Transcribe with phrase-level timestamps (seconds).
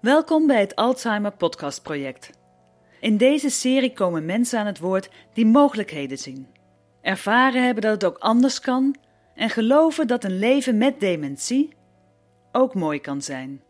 [0.00, 2.30] Welkom bij het Alzheimer Podcast Project.
[3.00, 6.46] In deze serie komen mensen aan het woord die mogelijkheden zien,
[7.02, 8.96] ervaren hebben dat het ook anders kan
[9.34, 11.76] en geloven dat een leven met dementie
[12.52, 13.62] ook mooi kan zijn.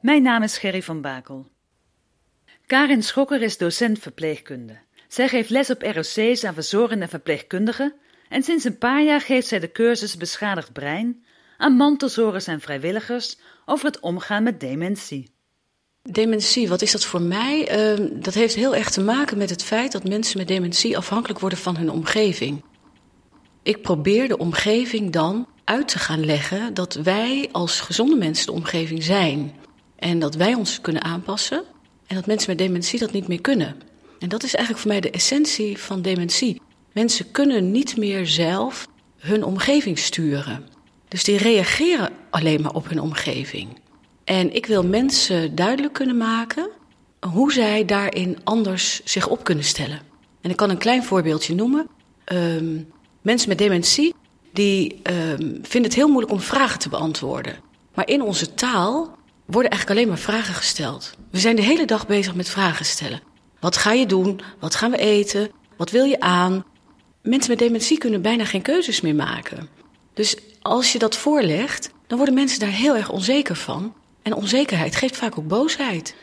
[0.00, 1.46] Mijn naam is Gerry van Bakel.
[2.66, 4.78] Karin Schokker is docent verpleegkunde.
[5.08, 7.94] Zij geeft les op ROC's aan verzorgenden en verpleegkundigen
[8.28, 11.24] en sinds een paar jaar geeft zij de cursus Beschadigd Brein
[11.56, 15.36] aan mantelzorgers en vrijwilligers over het omgaan met dementie.
[16.10, 17.78] Dementie, wat is dat voor mij?
[17.98, 21.40] Uh, dat heeft heel erg te maken met het feit dat mensen met dementie afhankelijk
[21.40, 22.64] worden van hun omgeving.
[23.62, 28.52] Ik probeer de omgeving dan uit te gaan leggen dat wij als gezonde mensen de
[28.52, 29.52] omgeving zijn.
[29.96, 31.64] En dat wij ons kunnen aanpassen
[32.06, 33.76] en dat mensen met dementie dat niet meer kunnen.
[34.18, 36.60] En dat is eigenlijk voor mij de essentie van dementie.
[36.92, 38.86] Mensen kunnen niet meer zelf
[39.18, 40.66] hun omgeving sturen.
[41.08, 43.68] Dus die reageren alleen maar op hun omgeving.
[44.28, 46.70] En ik wil mensen duidelijk kunnen maken
[47.30, 50.00] hoe zij daarin anders zich op kunnen stellen.
[50.40, 51.88] En ik kan een klein voorbeeldje noemen.
[52.32, 54.14] Um, mensen met dementie
[54.52, 57.56] die um, vinden het heel moeilijk om vragen te beantwoorden.
[57.94, 61.14] Maar in onze taal worden eigenlijk alleen maar vragen gesteld.
[61.30, 63.20] We zijn de hele dag bezig met vragen stellen.
[63.60, 64.40] Wat ga je doen?
[64.60, 65.50] Wat gaan we eten?
[65.76, 66.64] Wat wil je aan?
[67.22, 69.68] Mensen met dementie kunnen bijna geen keuzes meer maken.
[70.14, 73.94] Dus als je dat voorlegt, dan worden mensen daar heel erg onzeker van.
[74.28, 76.14] En onzekerheid geeft vaak ook boosheid.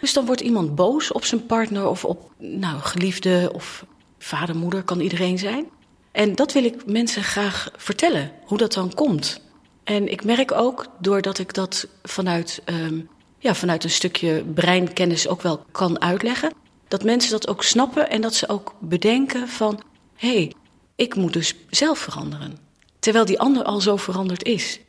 [0.00, 3.86] Dus dan wordt iemand boos op zijn partner of op nou, geliefde of
[4.18, 5.66] vader, moeder, kan iedereen zijn.
[6.12, 9.40] En dat wil ik mensen graag vertellen, hoe dat dan komt.
[9.84, 13.08] En ik merk ook, doordat ik dat vanuit, um,
[13.38, 16.52] ja, vanuit een stukje breinkennis ook wel kan uitleggen,
[16.88, 19.82] dat mensen dat ook snappen en dat ze ook bedenken van...
[20.16, 20.52] hé, hey,
[20.96, 22.58] ik moet dus zelf veranderen.
[22.98, 24.80] Terwijl die ander al zo veranderd is.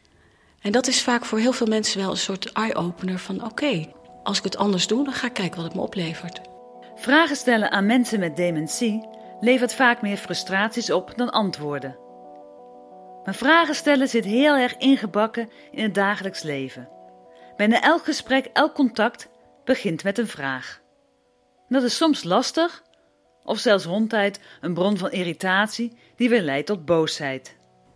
[0.65, 3.43] En dat is vaak voor heel veel mensen wel een soort eye-opener van...
[3.43, 3.85] oké,
[4.23, 6.41] als ik het anders doe, dan ga ik kijken wat het me oplevert.
[6.95, 9.07] Vragen stellen aan mensen met dementie
[9.39, 11.97] levert vaak meer frustraties op dan antwoorden.
[13.23, 16.89] Maar vragen stellen zit heel erg ingebakken in het dagelijks leven.
[17.55, 19.29] Bijna elk gesprek, elk contact
[19.63, 20.81] begint met een vraag.
[21.67, 22.83] Dat is soms lastig,
[23.43, 27.55] of zelfs rondtijd een bron van irritatie die weer leidt tot boosheid.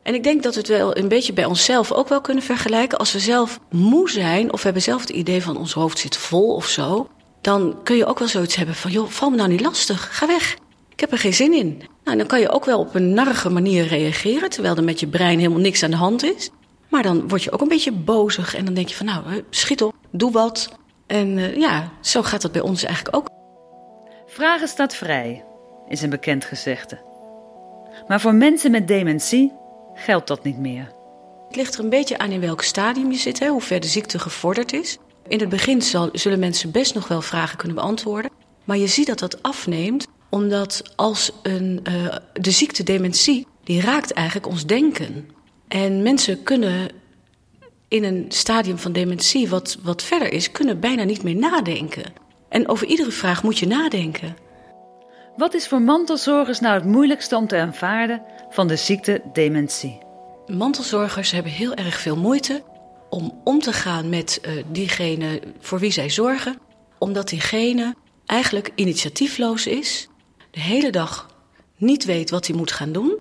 [0.10, 2.98] En ik denk dat we het wel een beetje bij onszelf ook wel kunnen vergelijken.
[2.98, 6.18] Als we zelf moe zijn, of we hebben zelf het idee van ons hoofd zit
[6.18, 7.10] vol of zo,
[7.42, 10.28] dan kun je ook wel zoiets hebben van: joh, val me nou niet lastig, ga
[10.28, 10.58] weg.
[10.90, 11.82] Ik heb er geen zin in.
[12.04, 15.08] Nou, dan kan je ook wel op een narrige manier reageren, terwijl er met je
[15.08, 16.50] brein helemaal niks aan de hand is.
[16.88, 19.84] Maar dan word je ook een beetje bozig en dan denk je van nou, schiet
[19.84, 20.70] op, doe wat.
[21.08, 23.28] En uh, ja, zo gaat dat bij ons eigenlijk ook.
[24.26, 25.44] Vragen staat vrij,
[25.88, 27.00] is een bekend gezegde.
[28.08, 29.58] Maar voor mensen met dementie
[30.00, 30.92] geldt dat niet meer.
[31.48, 33.88] Het ligt er een beetje aan in welk stadium je zit, hè, hoe ver de
[33.88, 34.98] ziekte gevorderd is.
[35.28, 38.32] In het begin zal, zullen mensen best nog wel vragen kunnen beantwoorden.
[38.64, 44.14] Maar je ziet dat dat afneemt, omdat als een, uh, de ziekte dementie, die raakt
[44.14, 45.30] eigenlijk ons denken.
[45.68, 46.90] En mensen kunnen
[47.88, 52.04] in een stadium van dementie wat, wat verder is, kunnen bijna niet meer nadenken.
[52.50, 54.36] En over iedere vraag moet je nadenken.
[55.38, 59.98] Wat is voor mantelzorgers nou het moeilijkste om te aanvaarden van de ziekte dementie?
[60.48, 62.64] Mantelzorgers hebben heel erg veel moeite
[63.10, 66.60] om om te gaan met uh, diegene voor wie zij zorgen,
[66.98, 70.08] omdat diegene eigenlijk initiatiefloos is,
[70.52, 71.28] de hele dag
[71.78, 73.20] niet weet wat hij moet gaan doen,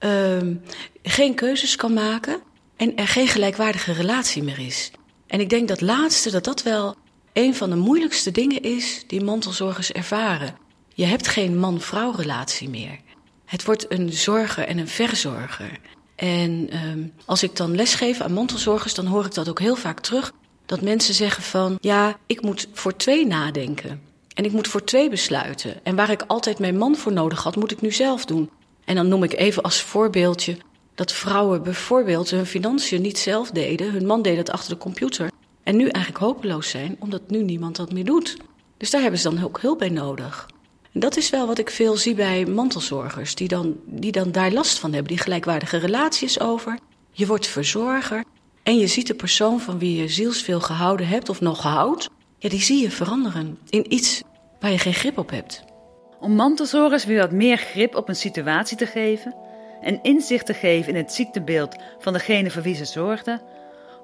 [0.00, 0.38] uh,
[1.02, 2.40] geen keuzes kan maken
[2.76, 4.90] en er geen gelijkwaardige relatie meer is.
[5.26, 6.96] En ik denk dat laatste dat dat wel
[7.32, 10.56] een van de moeilijkste dingen is die mantelzorgers ervaren.
[10.94, 12.98] Je hebt geen man-vrouw relatie meer.
[13.48, 15.78] Het wordt een zorger en een verzorger.
[16.14, 20.00] En um, als ik dan lesgeef aan mantelzorgers, dan hoor ik dat ook heel vaak
[20.00, 20.32] terug.
[20.66, 24.00] Dat mensen zeggen van, ja, ik moet voor twee nadenken.
[24.34, 25.84] En ik moet voor twee besluiten.
[25.84, 28.50] En waar ik altijd mijn man voor nodig had, moet ik nu zelf doen.
[28.84, 30.56] En dan noem ik even als voorbeeldje
[30.94, 33.92] dat vrouwen bijvoorbeeld hun financiën niet zelf deden.
[33.92, 35.30] Hun man deed het achter de computer.
[35.62, 38.36] En nu eigenlijk hopeloos zijn, omdat nu niemand dat meer doet.
[38.76, 40.48] Dus daar hebben ze dan ook hulp bij nodig.
[40.98, 44.78] Dat is wel wat ik veel zie bij mantelzorgers, die dan, die dan daar last
[44.78, 45.12] van hebben.
[45.12, 46.78] Die gelijkwaardige relaties over.
[47.10, 48.24] Je wordt verzorger
[48.62, 52.08] en je ziet de persoon van wie je zielsveel gehouden hebt of nog houdt.
[52.38, 54.22] Ja, die zie je veranderen in iets
[54.60, 55.64] waar je geen grip op hebt.
[56.20, 59.34] Om mantelzorgers weer wat meer grip op een situatie te geven
[59.80, 63.42] en inzicht te geven in het ziektebeeld van degene voor wie ze zorgden,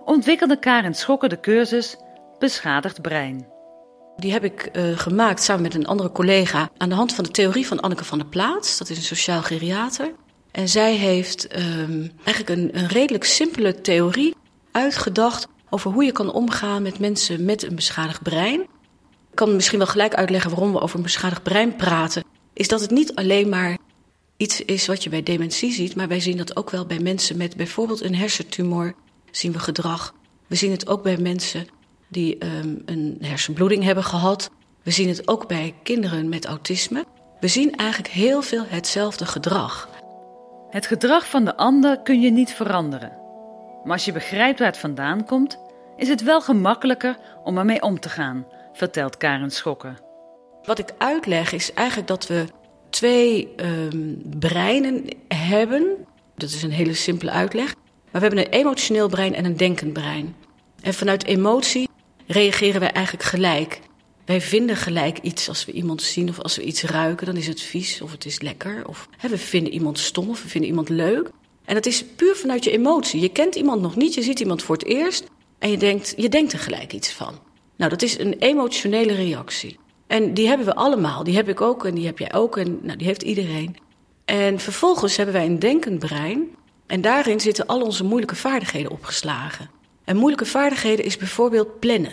[0.04, 1.96] ontwikkelde Karen Schokker de cursus
[2.38, 3.53] Beschadigd Brein.
[4.16, 7.30] Die heb ik uh, gemaakt samen met een andere collega aan de hand van de
[7.30, 8.78] theorie van Anneke van der Plaats.
[8.78, 10.12] Dat is een sociaal geriater.
[10.50, 14.34] En zij heeft um, eigenlijk een, een redelijk simpele theorie
[14.72, 18.60] uitgedacht over hoe je kan omgaan met mensen met een beschadigd brein.
[18.60, 22.24] Ik kan misschien wel gelijk uitleggen waarom we over een beschadigd brein praten.
[22.52, 23.78] Is dat het niet alleen maar
[24.36, 27.36] iets is wat je bij dementie ziet, maar wij zien dat ook wel bij mensen
[27.36, 28.94] met bijvoorbeeld een hersentumor.
[29.30, 30.14] Zien we gedrag.
[30.46, 31.66] We zien het ook bij mensen
[32.14, 34.50] die um, een hersenbloeding hebben gehad.
[34.82, 37.04] We zien het ook bij kinderen met autisme.
[37.40, 39.88] We zien eigenlijk heel veel hetzelfde gedrag.
[40.70, 43.12] Het gedrag van de ander kun je niet veranderen.
[43.82, 45.58] Maar als je begrijpt waar het vandaan komt,
[45.96, 49.98] is het wel gemakkelijker om ermee om te gaan, vertelt Karen Schokken.
[50.62, 52.44] Wat ik uitleg is eigenlijk dat we
[52.90, 56.06] twee um, breinen hebben.
[56.36, 57.74] Dat is een hele simpele uitleg.
[57.74, 60.34] Maar we hebben een emotioneel brein en een denkend brein.
[60.80, 61.88] En vanuit emotie
[62.26, 63.80] reageren wij eigenlijk gelijk.
[64.24, 67.46] Wij vinden gelijk iets als we iemand zien of als we iets ruiken, dan is
[67.46, 68.82] het vies of het is lekker.
[68.86, 71.30] Of hè, we vinden iemand stom of we vinden iemand leuk.
[71.64, 73.20] En dat is puur vanuit je emotie.
[73.20, 75.24] Je kent iemand nog niet, je ziet iemand voor het eerst
[75.58, 77.38] en je denkt, je denkt er gelijk iets van.
[77.76, 79.78] Nou, dat is een emotionele reactie.
[80.06, 81.24] En die hebben we allemaal.
[81.24, 83.76] Die heb ik ook en die heb jij ook en nou, die heeft iedereen.
[84.24, 86.48] En vervolgens hebben wij een denkend brein.
[86.86, 89.70] En daarin zitten al onze moeilijke vaardigheden opgeslagen.
[90.04, 92.12] En moeilijke vaardigheden is bijvoorbeeld plannen.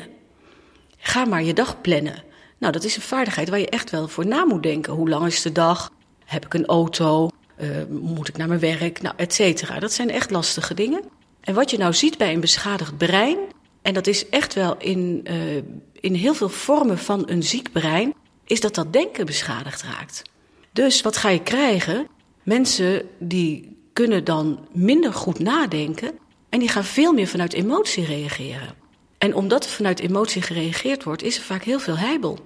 [0.98, 2.24] Ga maar je dag plannen.
[2.58, 4.94] Nou, dat is een vaardigheid waar je echt wel voor na moet denken.
[4.94, 5.92] Hoe lang is de dag?
[6.26, 7.30] Heb ik een auto?
[7.62, 9.02] Uh, moet ik naar mijn werk?
[9.02, 9.80] Nou, et cetera.
[9.80, 11.02] Dat zijn echt lastige dingen.
[11.42, 13.38] En wat je nou ziet bij een beschadigd brein,
[13.82, 15.56] en dat is echt wel in, uh,
[16.00, 18.14] in heel veel vormen van een ziek brein,
[18.46, 20.22] is dat dat denken beschadigd raakt.
[20.72, 22.08] Dus wat ga je krijgen?
[22.44, 26.12] Mensen die kunnen dan minder goed nadenken
[26.52, 28.76] en die gaan veel meer vanuit emotie reageren.
[29.18, 32.40] En omdat er vanuit emotie gereageerd wordt, is er vaak heel veel heibel.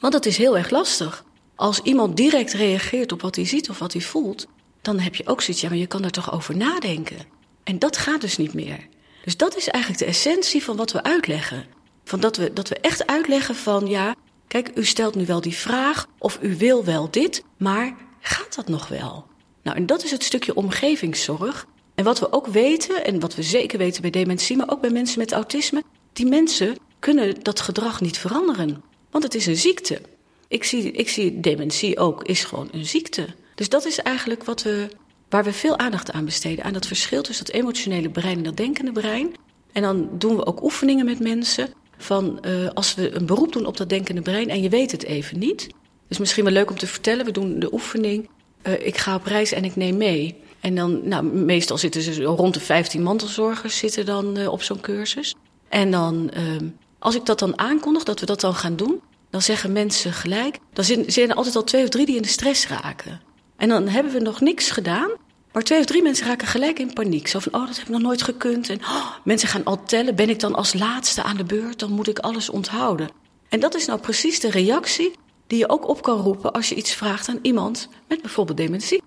[0.00, 1.24] Want dat is heel erg lastig.
[1.54, 4.46] Als iemand direct reageert op wat hij ziet of wat hij voelt,
[4.82, 7.16] dan heb je ook zoiets, ja, maar je kan er toch over nadenken.
[7.64, 8.88] En dat gaat dus niet meer.
[9.24, 11.64] Dus dat is eigenlijk de essentie van wat we uitleggen.
[12.04, 14.14] Van dat we, dat we echt uitleggen van, ja,
[14.48, 18.68] kijk, u stelt nu wel die vraag of u wil wel dit, maar gaat dat
[18.68, 19.26] nog wel?
[19.62, 21.66] Nou, en dat is het stukje omgevingszorg.
[21.94, 24.90] En wat we ook weten, en wat we zeker weten bij dementie, maar ook bij
[24.90, 28.82] mensen met autisme, die mensen kunnen dat gedrag niet veranderen.
[29.10, 30.00] Want het is een ziekte.
[30.48, 33.26] Ik zie, ik zie dementie ook, is gewoon een ziekte.
[33.54, 34.88] Dus dat is eigenlijk wat we,
[35.28, 36.64] waar we veel aandacht aan besteden.
[36.64, 39.34] Aan dat verschil tussen dat emotionele brein en dat denkende brein.
[39.72, 41.68] En dan doen we ook oefeningen met mensen.
[41.96, 45.04] Van uh, als we een beroep doen op dat denkende brein en je weet het
[45.04, 45.68] even niet.
[46.08, 47.24] Dus misschien wel leuk om te vertellen.
[47.24, 48.28] We doen de oefening.
[48.66, 50.36] Uh, ik ga op reis en ik neem mee.
[50.62, 54.80] En dan, nou, meestal zitten ze rond de 15 mantelzorgers zitten dan uh, op zo'n
[54.80, 55.34] cursus.
[55.68, 59.00] En dan, uh, als ik dat dan aankondig, dat we dat dan gaan doen,
[59.30, 60.58] dan zeggen mensen gelijk.
[60.72, 63.20] Dan zijn er altijd al twee of drie die in de stress raken.
[63.56, 65.10] En dan hebben we nog niks gedaan.
[65.52, 67.28] Maar twee of drie mensen raken gelijk in paniek.
[67.28, 68.68] Zo van, oh, dat heb ik nog nooit gekund.
[68.68, 70.14] En oh, mensen gaan al tellen.
[70.14, 71.78] Ben ik dan als laatste aan de beurt?
[71.78, 73.08] Dan moet ik alles onthouden.
[73.48, 75.12] En dat is nou precies de reactie
[75.46, 79.02] die je ook op kan roepen als je iets vraagt aan iemand met bijvoorbeeld dementie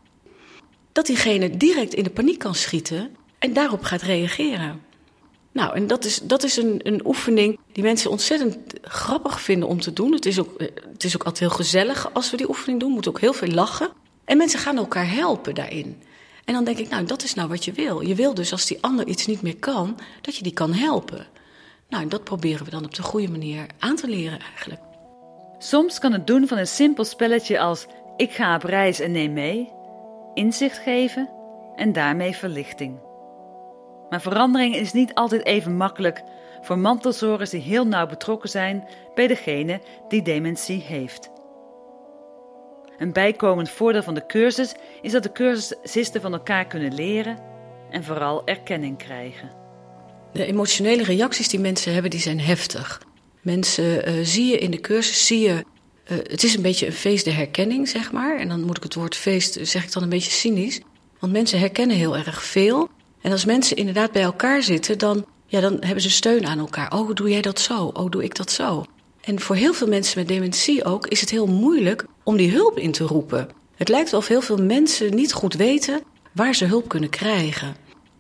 [0.95, 4.81] dat diegene direct in de paniek kan schieten en daarop gaat reageren.
[5.51, 9.79] Nou, en dat is, dat is een, een oefening die mensen ontzettend grappig vinden om
[9.81, 10.11] te doen.
[10.11, 10.59] Het is, ook,
[10.91, 12.87] het is ook altijd heel gezellig als we die oefening doen.
[12.87, 13.89] We moeten ook heel veel lachen.
[14.25, 16.01] En mensen gaan elkaar helpen daarin.
[16.45, 18.01] En dan denk ik, nou, dat is nou wat je wil.
[18.01, 21.27] Je wil dus als die ander iets niet meer kan, dat je die kan helpen.
[21.89, 24.81] Nou, en dat proberen we dan op de goede manier aan te leren eigenlijk.
[25.59, 27.85] Soms kan het doen van een simpel spelletje als
[28.17, 29.73] ik ga op reis en neem mee
[30.35, 31.29] inzicht geven
[31.75, 32.99] en daarmee verlichting.
[34.09, 36.23] Maar verandering is niet altijd even makkelijk
[36.61, 41.31] voor mantelzorgers die heel nauw betrokken zijn bij degene die dementie heeft.
[42.97, 47.37] Een bijkomend voordeel van de cursus is dat de cursisten van elkaar kunnen leren
[47.89, 49.51] en vooral erkenning krijgen.
[50.31, 53.01] De emotionele reacties die mensen hebben, die zijn heftig.
[53.41, 55.63] Mensen uh, zie je in de cursus, zie je
[56.11, 58.37] Uh, het is een beetje een feest der herkenning, zeg maar.
[58.37, 60.81] En dan moet ik het woord feest, zeg ik dan een beetje cynisch.
[61.19, 62.89] Want mensen herkennen heel erg veel.
[63.21, 66.91] En als mensen inderdaad bij elkaar zitten, dan, ja, dan hebben ze steun aan elkaar.
[66.91, 67.85] Oh, doe jij dat zo?
[67.93, 68.85] Oh, doe ik dat zo?
[69.21, 72.79] En voor heel veel mensen met dementie ook is het heel moeilijk om die hulp
[72.79, 73.49] in te roepen.
[73.75, 77.75] Het lijkt wel of heel veel mensen niet goed weten waar ze hulp kunnen krijgen.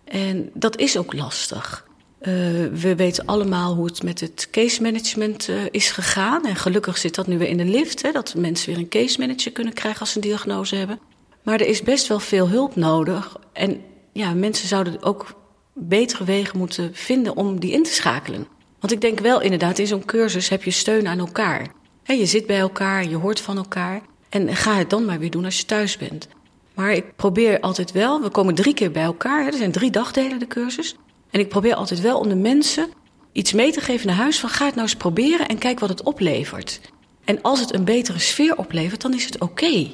[0.05, 1.84] En dat is ook lastig.
[2.27, 2.33] Uh,
[2.73, 6.45] we weten allemaal hoe het met het case management uh, is gegaan.
[6.45, 9.19] En gelukkig zit dat nu weer in de lift, hè, dat mensen weer een case
[9.19, 10.99] manager kunnen krijgen als ze een diagnose hebben.
[11.43, 13.37] Maar er is best wel veel hulp nodig.
[13.53, 13.81] En
[14.13, 15.35] ja, mensen zouden ook
[15.73, 18.47] betere wegen moeten vinden om die in te schakelen.
[18.79, 21.67] Want ik denk wel inderdaad, in zo'n cursus heb je steun aan elkaar.
[22.03, 24.01] Je zit bij elkaar, je hoort van elkaar.
[24.29, 26.27] En ga het dan maar weer doen als je thuis bent.
[26.73, 29.45] Maar ik probeer altijd wel, we komen drie keer bij elkaar.
[29.45, 30.95] Er zijn drie dagdelen de cursus.
[31.35, 32.89] En ik probeer altijd wel om de mensen
[33.31, 35.89] iets mee te geven naar huis van ga het nou eens proberen en kijk wat
[35.89, 36.79] het oplevert.
[37.25, 39.89] En als het een betere sfeer oplevert, dan is het oké.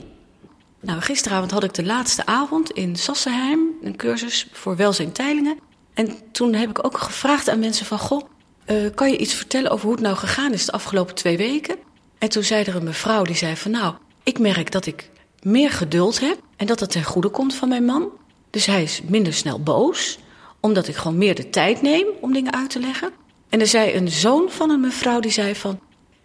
[0.79, 5.57] Nou, gisteravond had ik de laatste avond in Sassenheim, een cursus voor welzijn Teilingen.
[5.93, 8.21] En toen heb ik ook gevraagd aan mensen van, goh,
[8.67, 11.75] uh, kan je iets vertellen over hoe het nou gegaan is de afgelopen twee weken?
[12.17, 15.09] En toen zei er een mevrouw die zei van, nou, ik merk dat ik
[15.41, 18.09] meer geduld heb en dat het ten goede komt van mijn man.
[18.49, 20.19] Dus hij is minder snel boos,
[20.61, 23.11] omdat ik gewoon meer de tijd neem om dingen uit te leggen.
[23.49, 25.79] En er zei een zoon van een mevrouw die zei van,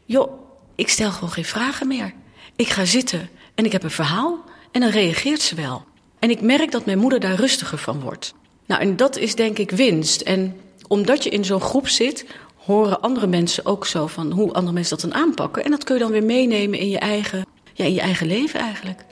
[0.05, 0.33] joh,
[0.75, 2.13] ik stel gewoon geen vragen meer.
[2.57, 5.85] Ik ga zitten en ik heb een verhaal en dan reageert ze wel.
[6.19, 8.35] En ik merk dat mijn moeder daar rustiger van wordt.
[8.67, 10.21] Nou, en dat is denk ik winst.
[10.21, 12.27] En omdat je in zo'n groep zit,
[12.57, 15.65] horen andere mensen ook zo van hoe andere mensen dat dan aanpakken.
[15.65, 18.61] En dat kun je dan weer meenemen in je eigen, ja, in je eigen leven
[18.61, 19.05] eigenlijk.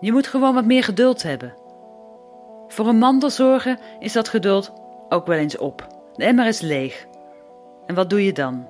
[0.00, 1.54] Je moet gewoon wat meer geduld hebben.
[2.70, 4.72] Voor een mantelzorger is dat geduld
[5.08, 5.86] ook wel eens op.
[6.14, 7.06] De emmer is leeg.
[7.86, 8.68] En wat doe je dan?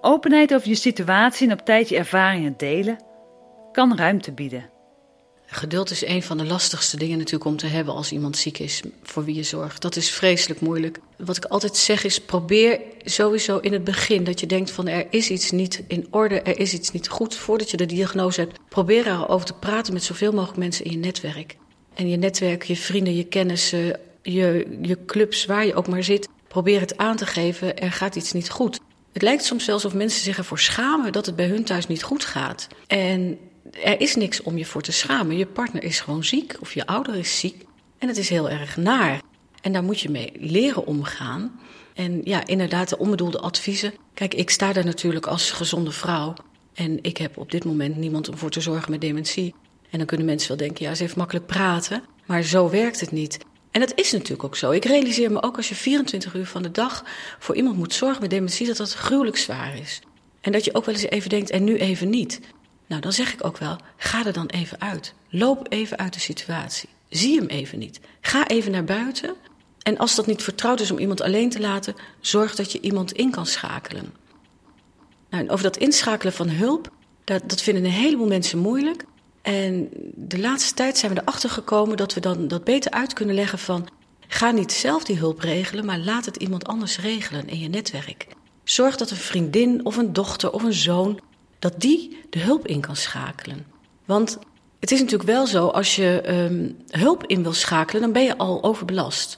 [0.00, 2.98] Openheid over je situatie en op tijd je ervaringen delen
[3.72, 4.70] kan ruimte bieden.
[5.46, 8.82] Geduld is een van de lastigste dingen natuurlijk om te hebben als iemand ziek is
[9.02, 9.82] voor wie je zorgt.
[9.82, 10.98] Dat is vreselijk moeilijk.
[11.16, 15.06] Wat ik altijd zeg is probeer sowieso in het begin dat je denkt van er
[15.10, 18.58] is iets niet in orde, er is iets niet goed voordat je de diagnose hebt.
[18.68, 21.56] Probeer erover te praten met zoveel mogelijk mensen in je netwerk.
[21.94, 26.28] En je netwerk, je vrienden, je kennissen, je, je clubs, waar je ook maar zit.
[26.48, 28.80] Probeer het aan te geven, er gaat iets niet goed.
[29.12, 32.02] Het lijkt soms zelfs of mensen zich ervoor schamen dat het bij hun thuis niet
[32.02, 32.68] goed gaat.
[32.86, 33.38] En
[33.84, 35.36] er is niks om je voor te schamen.
[35.36, 37.64] Je partner is gewoon ziek of je ouder is ziek.
[37.98, 39.20] En het is heel erg naar.
[39.62, 41.60] En daar moet je mee leren omgaan.
[41.94, 43.92] En ja, inderdaad, de onbedoelde adviezen.
[44.14, 46.34] Kijk, ik sta daar natuurlijk als gezonde vrouw.
[46.74, 49.54] En ik heb op dit moment niemand om voor te zorgen met dementie.
[49.92, 52.02] En dan kunnen mensen wel denken, ja, ze heeft makkelijk praten.
[52.26, 53.38] Maar zo werkt het niet.
[53.70, 54.70] En dat is natuurlijk ook zo.
[54.70, 57.04] Ik realiseer me ook als je 24 uur van de dag
[57.38, 60.00] voor iemand moet zorgen met dementie, dat dat gruwelijk zwaar is.
[60.40, 62.40] En dat je ook wel eens even denkt, en nu even niet.
[62.86, 65.14] Nou, dan zeg ik ook wel, ga er dan even uit.
[65.28, 66.88] Loop even uit de situatie.
[67.08, 68.00] Zie hem even niet.
[68.20, 69.34] Ga even naar buiten.
[69.82, 73.12] En als dat niet vertrouwd is om iemand alleen te laten, zorg dat je iemand
[73.12, 74.14] in kan schakelen.
[75.30, 76.90] Nou, en over dat inschakelen van hulp,
[77.24, 79.04] dat, dat vinden een heleboel mensen moeilijk.
[79.42, 83.34] En de laatste tijd zijn we erachter gekomen dat we dan dat beter uit kunnen
[83.34, 83.88] leggen van...
[84.28, 88.26] ga niet zelf die hulp regelen, maar laat het iemand anders regelen in je netwerk.
[88.64, 91.20] Zorg dat een vriendin of een dochter of een zoon
[91.58, 93.66] dat die de hulp in kan schakelen.
[94.04, 94.38] Want
[94.80, 98.38] het is natuurlijk wel zo, als je um, hulp in wil schakelen, dan ben je
[98.38, 99.36] al overbelast.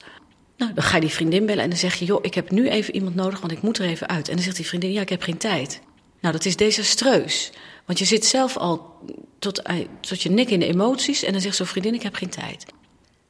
[0.56, 2.68] Nou, dan ga je die vriendin bellen en dan zeg je, joh, ik heb nu
[2.68, 4.28] even iemand nodig, want ik moet er even uit.
[4.28, 5.80] En dan zegt die vriendin, ja, ik heb geen tijd.
[6.20, 7.52] Nou, dat is desastreus.
[7.86, 8.98] Want je zit zelf al
[9.38, 12.14] tot, eh, tot je nek in de emoties en dan zegt zo'n vriendin, ik heb
[12.14, 12.66] geen tijd.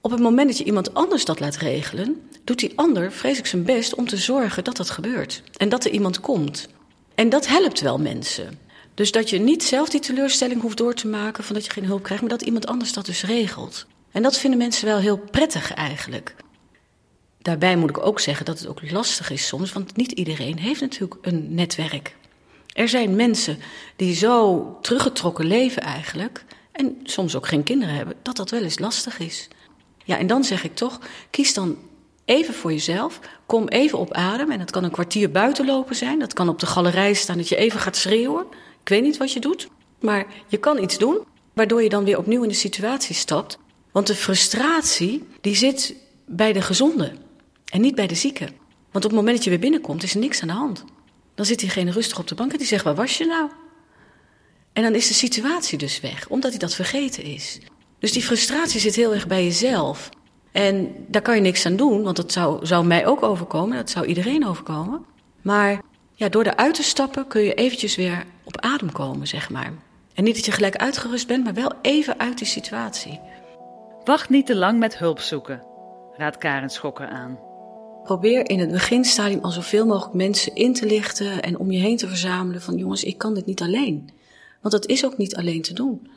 [0.01, 3.65] Op het moment dat je iemand anders dat laat regelen, doet die ander vreselijk zijn
[3.65, 5.43] best om te zorgen dat dat gebeurt.
[5.57, 6.69] En dat er iemand komt.
[7.15, 8.59] En dat helpt wel mensen.
[8.95, 11.85] Dus dat je niet zelf die teleurstelling hoeft door te maken van dat je geen
[11.85, 13.87] hulp krijgt, maar dat iemand anders dat dus regelt.
[14.11, 16.35] En dat vinden mensen wel heel prettig eigenlijk.
[17.39, 20.81] Daarbij moet ik ook zeggen dat het ook lastig is soms, want niet iedereen heeft
[20.81, 22.17] natuurlijk een netwerk.
[22.75, 23.59] Er zijn mensen
[23.97, 28.79] die zo teruggetrokken leven eigenlijk, en soms ook geen kinderen hebben, dat dat wel eens
[28.79, 29.49] lastig is.
[30.05, 31.01] Ja, en dan zeg ik toch,
[31.31, 31.77] kies dan
[32.25, 34.51] even voor jezelf, kom even op adem.
[34.51, 37.49] En dat kan een kwartier buiten lopen zijn, dat kan op de galerij staan dat
[37.49, 38.47] je even gaat schreeuwen.
[38.81, 39.69] Ik weet niet wat je doet,
[40.01, 41.19] maar je kan iets doen
[41.53, 43.59] waardoor je dan weer opnieuw in de situatie stapt.
[43.93, 45.95] Want de frustratie die zit
[46.27, 47.13] bij de gezonde
[47.65, 48.45] en niet bij de zieke.
[48.91, 50.85] Want op het moment dat je weer binnenkomt is er niks aan de hand.
[51.35, 53.51] Dan zit diegene rustig op de bank en die zegt, waar was je nou?
[54.73, 57.59] En dan is de situatie dus weg, omdat hij dat vergeten is.
[57.99, 60.09] Dus die frustratie zit heel erg bij jezelf.
[60.53, 63.91] En daar kan je niks aan doen, want dat zou, zou mij ook overkomen, dat
[63.91, 65.05] zou iedereen overkomen.
[65.43, 65.83] Maar
[66.15, 69.73] ja, door eruit te stappen kun je eventjes weer op adem komen, zeg maar.
[70.15, 73.21] En niet dat je gelijk uitgerust bent, maar wel even uit die situatie.
[74.05, 75.63] Wacht niet te lang met hulp zoeken,
[76.17, 77.39] raadt Karen Schokker aan.
[78.05, 81.97] Probeer in het beginstadium al zoveel mogelijk mensen in te lichten en om je heen
[81.97, 84.11] te verzamelen van jongens, ik kan dit niet alleen.
[84.61, 86.09] Want dat is ook niet alleen te doen.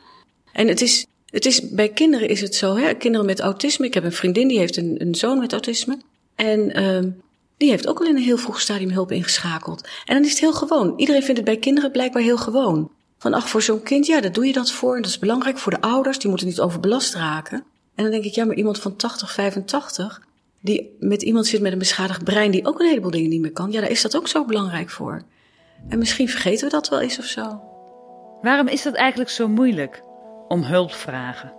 [0.52, 2.94] En het is, het is bij kinderen is het zo, hè?
[2.94, 3.86] kinderen met autisme.
[3.86, 5.98] Ik heb een vriendin die heeft een, een zoon met autisme.
[6.34, 7.12] En uh,
[7.56, 9.88] die heeft ook al in een heel vroeg stadium hulp ingeschakeld.
[10.04, 10.94] En dan is het heel gewoon.
[10.96, 12.90] Iedereen vindt het bij kinderen blijkbaar heel gewoon.
[13.18, 14.96] Van ach, voor zo'n kind, ja, daar doe je dat voor.
[14.96, 17.64] En dat is belangrijk voor de ouders, die moeten niet overbelast raken.
[17.94, 20.20] En dan denk ik, ja, maar iemand van 80, 85,
[20.60, 23.52] die met iemand zit met een beschadigd brein, die ook een heleboel dingen niet meer
[23.52, 25.22] kan, ja, daar is dat ook zo belangrijk voor.
[25.88, 27.60] En misschien vergeten we dat wel eens of zo.
[28.42, 30.02] Waarom is dat eigenlijk zo moeilijk
[30.48, 31.52] om hulp vragen?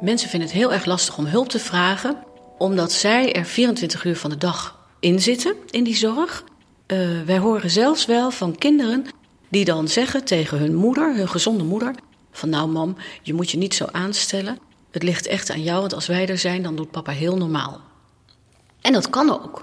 [0.00, 2.16] Mensen vinden het heel erg lastig om hulp te vragen,
[2.58, 6.44] omdat zij er 24 uur van de dag in zitten in die zorg.
[6.86, 9.04] Uh, wij horen zelfs wel van kinderen
[9.48, 11.94] die dan zeggen tegen hun moeder, hun gezonde moeder,
[12.30, 14.58] van nou mam, je moet je niet zo aanstellen.
[14.90, 17.80] Het ligt echt aan jou, want als wij er zijn, dan doet papa heel normaal.
[18.84, 19.62] En dat kan ook.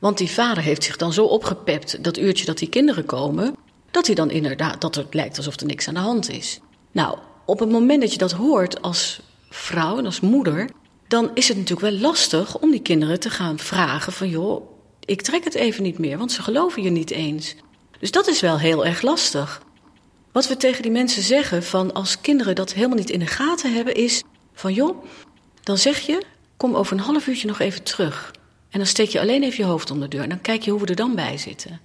[0.00, 3.56] Want die vader heeft zich dan zo opgepept dat uurtje dat die kinderen komen,
[3.90, 6.60] dat hij dan inderdaad, dat het lijkt alsof er niks aan de hand is.
[6.92, 9.20] Nou, op het moment dat je dat hoort als
[9.50, 10.70] vrouw en als moeder,
[11.06, 14.70] dan is het natuurlijk wel lastig om die kinderen te gaan vragen van joh,
[15.04, 17.54] ik trek het even niet meer, want ze geloven je niet eens.
[17.98, 19.62] Dus dat is wel heel erg lastig.
[20.32, 23.74] Wat we tegen die mensen zeggen van als kinderen dat helemaal niet in de gaten
[23.74, 24.22] hebben is
[24.52, 25.04] van joh,
[25.62, 26.22] dan zeg je
[26.56, 28.32] kom over een half uurtje nog even terug.
[28.70, 30.70] En dan steek je alleen even je hoofd om de deur en dan kijk je
[30.70, 31.80] hoe we er dan bij zitten.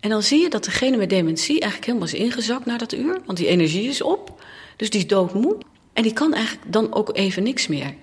[0.00, 3.20] En dan zie je dat degene met dementie eigenlijk helemaal is ingezakt na dat uur,
[3.26, 4.44] want die energie is op.
[4.76, 5.58] Dus die is doodmoe
[5.92, 7.94] en die kan eigenlijk dan ook even niks meer.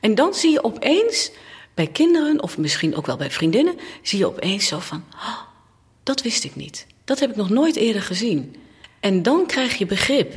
[0.00, 1.30] En dan zie je opeens
[1.74, 5.38] bij kinderen, of misschien ook wel bij vriendinnen, zie je opeens zo van: oh,
[6.02, 6.86] dat wist ik niet.
[7.04, 8.56] Dat heb ik nog nooit eerder gezien.
[9.00, 10.34] En dan krijg je begrip.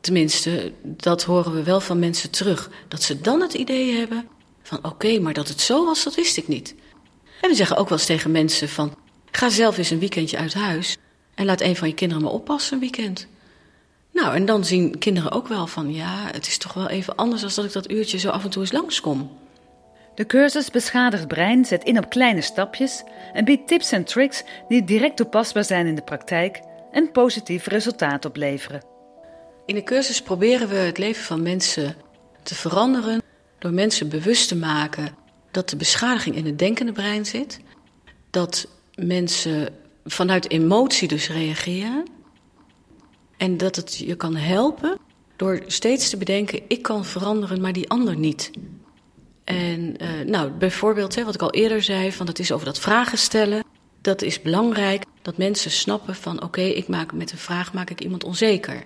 [0.00, 2.70] Tenminste, dat horen we wel van mensen terug.
[2.88, 4.28] Dat ze dan het idee hebben
[4.66, 6.74] van oké, maar dat het zo was, dat wist ik niet.
[7.40, 8.94] En we zeggen ook wel eens tegen mensen van
[9.30, 10.96] ga zelf eens een weekendje uit huis
[11.34, 13.26] en laat een van je kinderen maar oppassen een weekend.
[14.12, 17.40] Nou, en dan zien kinderen ook wel van ja, het is toch wel even anders
[17.40, 19.30] dan dat ik dat uurtje zo af en toe eens langskom.
[20.14, 23.02] De cursus Beschadigd Brein zet in op kleine stapjes
[23.32, 26.60] en biedt tips en tricks die direct toepasbaar zijn in de praktijk
[26.92, 28.82] en positief resultaat opleveren.
[29.66, 31.96] In de cursus proberen we het leven van mensen
[32.42, 33.22] te veranderen
[33.58, 35.14] door mensen bewust te maken
[35.50, 37.60] dat de beschadiging in het denkende brein zit,
[38.30, 39.68] dat mensen
[40.04, 42.04] vanuit emotie dus reageren
[43.36, 44.98] en dat het je kan helpen
[45.36, 48.50] door steeds te bedenken: ik kan veranderen, maar die ander niet.
[49.44, 52.78] En uh, nou, bijvoorbeeld, hè, wat ik al eerder zei, van dat is over dat
[52.78, 53.64] vragen stellen.
[54.00, 58.00] Dat is belangrijk dat mensen snappen van oké, ik maak met een vraag maak ik
[58.00, 58.82] iemand onzeker.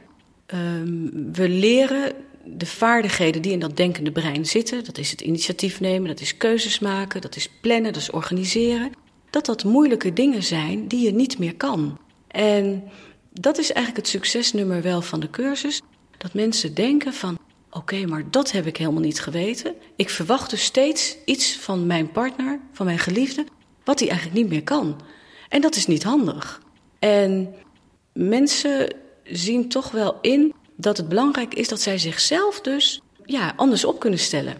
[0.55, 2.13] Um, we leren
[2.45, 6.37] de vaardigheden die in dat denkende brein zitten, dat is het initiatief nemen, dat is
[6.37, 8.93] keuzes maken, dat is plannen, dat is organiseren,
[9.31, 11.99] dat dat moeilijke dingen zijn die je niet meer kan.
[12.29, 12.85] En
[13.33, 15.81] dat is eigenlijk het succesnummer wel van de cursus,
[16.19, 17.39] dat mensen denken van
[17.73, 19.75] Oké, maar dat heb ik helemaal niet geweten.
[19.97, 23.45] Ik verwacht dus steeds iets van mijn partner, van mijn geliefde,
[23.85, 25.01] wat hij eigenlijk niet meer kan.
[25.49, 26.63] En dat is niet handig.
[26.99, 27.55] En
[28.13, 33.85] mensen zien toch wel in dat het belangrijk is dat zij zichzelf dus ja, anders
[33.85, 34.57] op kunnen stellen.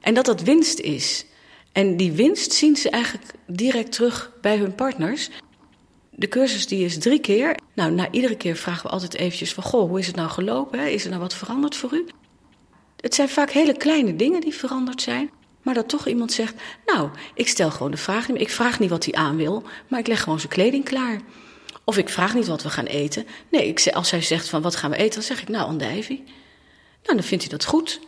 [0.00, 1.26] En dat dat winst is.
[1.72, 5.30] En die winst zien ze eigenlijk direct terug bij hun partners.
[6.10, 7.56] De cursus die is drie keer.
[7.74, 9.62] Nou, na iedere keer vragen we altijd eventjes van...
[9.62, 10.92] goh, hoe is het nou gelopen?
[10.92, 12.06] Is er nou wat veranderd voor u?
[13.00, 15.30] Het zijn vaak hele kleine dingen die veranderd zijn.
[15.62, 16.54] Maar dat toch iemand zegt,
[16.86, 20.00] nou, ik stel gewoon de vraag niet Ik vraag niet wat hij aan wil, maar
[20.00, 21.20] ik leg gewoon zijn kleding klaar.
[21.88, 23.26] Of ik vraag niet wat we gaan eten.
[23.50, 26.24] Nee, ik, als hij zegt van wat gaan we eten, dan zeg ik nou andijvie.
[27.02, 28.00] Nou, dan vindt hij dat goed.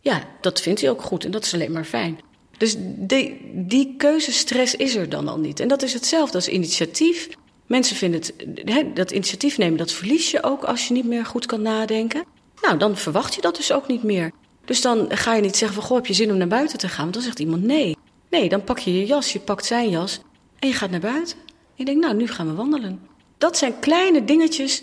[0.00, 2.20] Ja, dat vindt hij ook goed en dat is alleen maar fijn.
[2.58, 5.60] Dus die, die keuzestress is er dan al niet.
[5.60, 7.28] En dat is hetzelfde als initiatief.
[7.66, 8.20] Mensen vinden
[8.64, 12.24] het, dat initiatief nemen, dat verlies je ook als je niet meer goed kan nadenken.
[12.62, 14.32] Nou, dan verwacht je dat dus ook niet meer.
[14.64, 16.88] Dus dan ga je niet zeggen van, goh, heb je zin om naar buiten te
[16.88, 17.02] gaan?
[17.02, 17.96] Want dan zegt iemand nee.
[18.30, 20.20] Nee, dan pak je je jas, je pakt zijn jas
[20.58, 21.36] en je gaat naar buiten.
[21.46, 23.00] En je denkt, nou, nu gaan we wandelen.
[23.42, 24.82] Dat zijn kleine dingetjes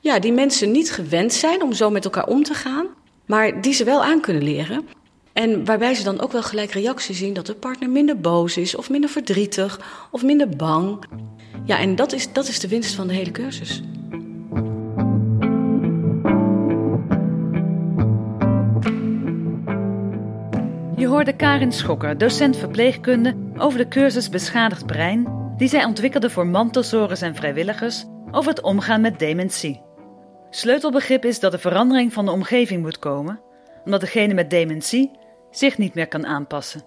[0.00, 2.86] ja, die mensen niet gewend zijn om zo met elkaar om te gaan,
[3.24, 4.88] maar die ze wel aan kunnen leren.
[5.32, 8.76] En waarbij ze dan ook wel gelijk reactie zien dat de partner minder boos is,
[8.76, 11.04] of minder verdrietig, of minder bang.
[11.64, 13.82] Ja, en dat is, dat is de winst van de hele cursus.
[20.96, 26.46] Je hoorde Karin Schokker, docent verpleegkunde, over de cursus Beschadigd Brein, die zij ontwikkelde voor
[26.46, 29.82] mantelzorgers en vrijwilligers over het omgaan met dementie.
[30.50, 33.40] Sleutelbegrip is dat de verandering van de omgeving moet komen,
[33.84, 35.10] omdat degene met dementie
[35.50, 36.82] zich niet meer kan aanpassen.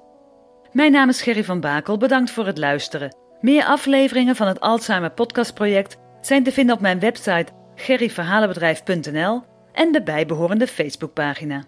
[0.72, 3.16] Mijn naam is Gerry van Bakel, bedankt voor het luisteren.
[3.42, 9.42] Meer afleveringen van het Alzheimer Podcast Project zijn te vinden op mijn website gerryverhalenbedrijf.nl
[9.74, 11.64] en de bijbehorende Facebookpagina.